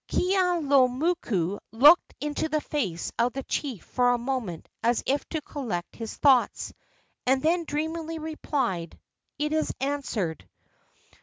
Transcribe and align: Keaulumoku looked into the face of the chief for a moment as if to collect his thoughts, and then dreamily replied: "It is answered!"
Keaulumoku 0.07 1.59
looked 1.71 2.15
into 2.19 2.49
the 2.49 2.59
face 2.59 3.11
of 3.19 3.33
the 3.33 3.43
chief 3.43 3.83
for 3.83 4.09
a 4.13 4.17
moment 4.17 4.67
as 4.81 5.03
if 5.05 5.29
to 5.29 5.41
collect 5.43 5.95
his 5.95 6.15
thoughts, 6.15 6.73
and 7.27 7.43
then 7.43 7.65
dreamily 7.65 8.17
replied: 8.17 8.99
"It 9.37 9.53
is 9.53 9.71
answered!" 9.79 10.49